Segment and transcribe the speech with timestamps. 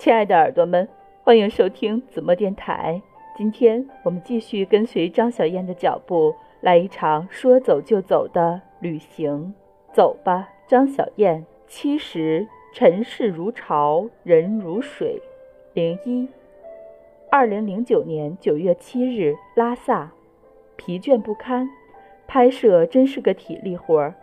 [0.00, 0.88] 亲爱的耳朵们，
[1.22, 3.02] 欢迎收听子墨电台。
[3.36, 9.52] 今天我们继续跟随张小燕的脚步，来一场说走就走的旅行。
[9.92, 11.44] 走吧，张小燕。
[11.68, 15.20] 七十，尘世如潮，人如水。
[15.74, 16.26] 零一，
[17.30, 20.12] 二零零九年九月七日，拉萨，
[20.76, 21.68] 疲倦不堪。
[22.26, 24.14] 拍摄真是个体力活儿，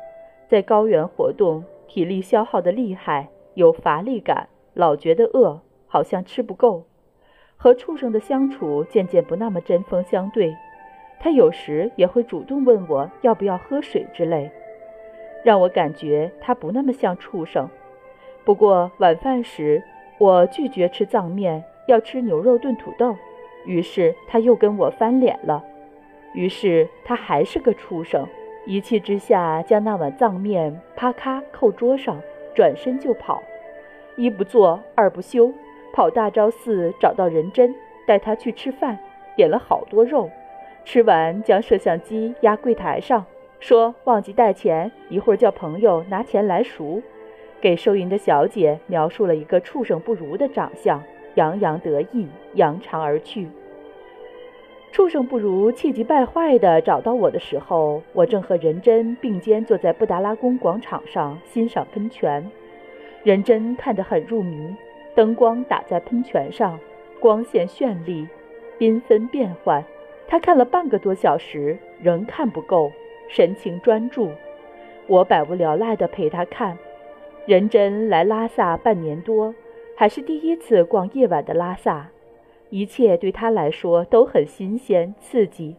[0.49, 5.61] 在高原活动，体力消耗的厉害，有乏力感，老觉得饿。
[5.87, 6.85] 好像吃不够，
[7.55, 10.55] 和畜生的相处渐渐不那么针锋相对。
[11.19, 14.51] 他有时也会主动问我要不要喝水之类，
[15.43, 17.67] 让我感觉他不那么像畜生。
[18.45, 19.81] 不过晚饭时，
[20.19, 23.15] 我拒绝吃藏面，要吃牛肉炖土豆，
[23.65, 25.63] 于是他又跟我翻脸了。
[26.33, 28.27] 于是他还是个畜生，
[28.65, 32.21] 一气之下将那碗藏面啪咔扣桌上，
[32.53, 33.41] 转身就跑，
[34.15, 35.51] 一不做二不休。
[35.97, 37.73] 跑大昭寺找到仁真，
[38.05, 38.99] 带他去吃饭，
[39.35, 40.29] 点了好多肉。
[40.85, 43.25] 吃完将摄像机压柜台上，
[43.59, 47.01] 说忘记带钱，一会儿叫朋友拿钱来赎。
[47.59, 51.01] 给收银的小姐描述了一个畜生不如的长相，
[51.33, 53.47] 洋洋得意，扬长而去。
[54.91, 62.47] 畜生不如气急败坏地找到我的时候，我正和仁真并肩坐在布达拉宫广场上欣赏喷泉。
[63.23, 64.75] 仁真看得很入迷。
[65.17, 66.79] 灯光打在喷泉上，
[67.19, 68.27] 光线绚丽，
[68.77, 69.83] 缤纷变幻。
[70.27, 72.91] 他看了半个多小时，仍看不够，
[73.27, 74.29] 神情专注。
[75.07, 76.77] 我百无聊赖地陪他看。
[77.47, 79.55] 仁真来拉萨半年多，
[79.95, 82.11] 还是第一次逛夜晚的拉萨，
[82.69, 85.77] 一切对他来说都很新鲜刺激。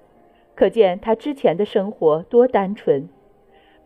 [0.56, 3.08] 可见他之前的生活多单纯，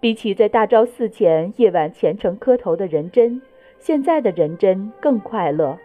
[0.00, 3.42] 比起在大昭寺前夜晚虔诚磕头的仁真。
[3.82, 5.76] 现在的人真更快乐，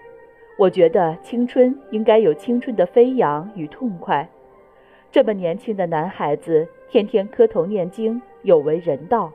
[0.56, 4.30] 我觉得青春应该有青春的飞扬与痛快。
[5.12, 9.32] 这么年轻的男孩子天天磕头念经，有违人道，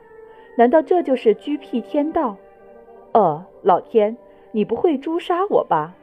[0.55, 2.37] 难道这就是居辟天道？
[3.11, 4.17] 呃，老天，
[4.53, 5.97] 你不会诛杀我吧？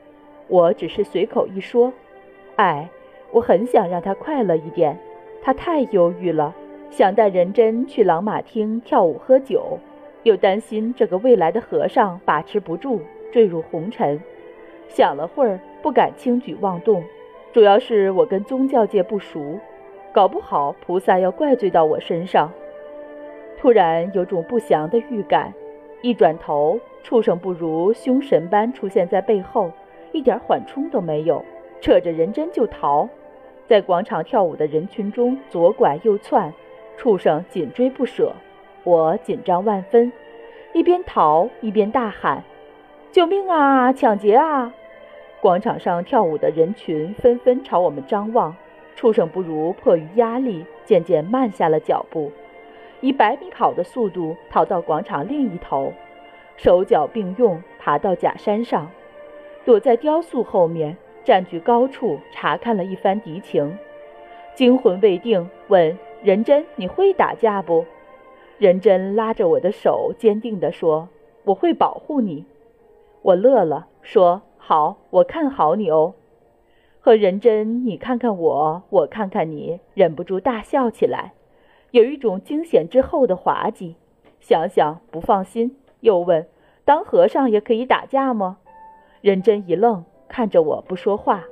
[0.49, 1.93] 我只是随口一说。
[2.57, 2.89] 哎，
[3.31, 4.99] 我很想让他快乐一点，
[5.41, 6.53] 他太忧郁了，
[6.89, 9.79] 想带人真去朗玛厅跳舞喝酒。
[10.23, 14.19] 又担心这个未来的和尚把持不住，坠入红尘。
[14.87, 17.03] 想了会儿，不敢轻举妄动，
[17.53, 19.59] 主要是我跟宗教界不熟，
[20.11, 22.51] 搞不好菩萨要怪罪到我身上。
[23.57, 25.53] 突然有种不祥的预感，
[26.01, 29.71] 一转头，畜生不如凶神般出现在背后，
[30.11, 31.43] 一点缓冲都没有，
[31.81, 33.07] 扯着人针就逃，
[33.67, 36.53] 在广场跳舞的人群中左拐右窜，
[36.97, 38.33] 畜生紧追不舍。
[38.83, 40.11] 我紧张万分，
[40.73, 42.43] 一边逃一边大喊
[43.11, 43.91] ：“救命啊！
[43.91, 44.73] 抢劫啊！”
[45.41, 48.55] 广场上跳舞的人群纷纷朝我们张望。
[48.95, 52.31] 畜生不如迫于压力，渐渐慢下了脚步，
[52.99, 55.93] 以百米跑的速度逃到广场另一头，
[56.57, 58.91] 手脚并用爬到假山上，
[59.63, 63.77] 躲在雕塑后面，占据高处查看了一番敌情。
[64.53, 67.85] 惊魂未定，问仁真：“你会打架不？”
[68.59, 71.07] 仁真拉着我的手，坚定地说
[71.45, 72.43] ：“我会保护你。”
[73.23, 76.13] 我乐了，说：“好，我看好你哦。”
[76.99, 81.31] 和仁真，你看看我，我看看你，忍不住大笑起来，
[81.91, 83.95] 有一种惊险之后的滑稽。
[84.41, 86.45] 想想不放心，又问
[86.83, 88.57] ：“当和尚也可以打架吗？”
[89.21, 91.45] 仁真一愣，看着我不说话，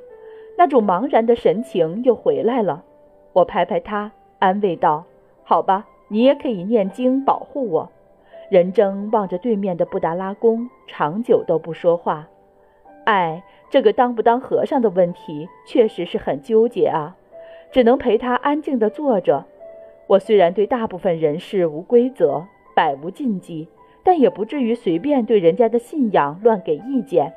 [0.57, 2.83] 那种茫然的神情又回来了。
[3.31, 5.05] 我拍拍他，安慰道
[5.45, 7.91] ：“好吧。”你也可以念经保护我。
[8.49, 12.29] 仁真望着对面的布达拉宫，长久都不说话。
[13.03, 17.17] 哎，这个当不当和尚的问题，确实是很纠结啊。
[17.71, 19.45] 只能陪他安静地坐着。
[20.07, 23.67] 我虽然对大部分人事无规则，百无禁忌，
[24.03, 27.33] 但也不至于随便对人家的信仰乱给意见。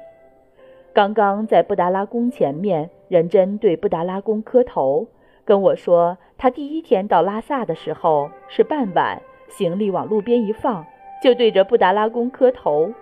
[0.92, 5.08] 刚刚在布达拉宫前面，仁真对布达拉宫磕头。
[5.44, 10.86] 跟我说，他第一天到拉萨的时候是傍晚，行李往路边一放，
[11.22, 12.92] 就对着布达拉宫磕头。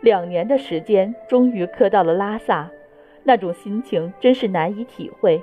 [0.00, 2.70] 两年的时间，终于磕到了拉萨，
[3.24, 5.42] 那种心情真是难以体会。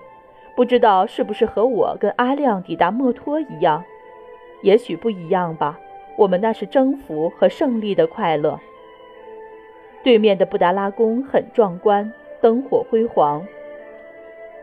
[0.56, 3.84] 不知道是不是和我跟阿亮抵达墨脱一样？
[4.64, 5.80] 也许不一样吧。
[6.18, 8.60] 我们那是征服和胜利的快乐。
[10.02, 12.12] 对面的布达拉宫很壮观，
[12.42, 13.46] 灯火辉煌。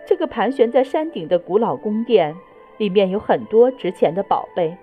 [0.06, 2.36] 这个盘旋在山顶的古老宫殿，
[2.76, 4.76] 里面有很多值钱的宝贝。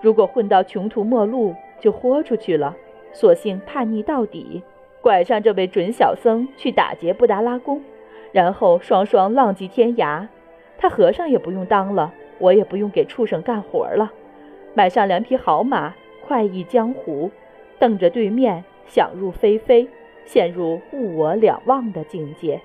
[0.00, 2.76] 如果混到穷途末路，就豁出去了，
[3.12, 4.62] 索性叛逆到底。
[5.00, 7.82] 拐上这位准小僧去打劫布达拉宫，
[8.32, 10.26] 然后双双浪迹天涯。
[10.76, 14.12] 他和尚也不用当了，我也不用给畜生干活了，
[14.74, 15.94] 买上两匹好马，
[16.26, 17.30] 快意江湖，
[17.78, 19.86] 瞪着对面，想入非非，
[20.24, 22.60] 陷入物我两忘的境界。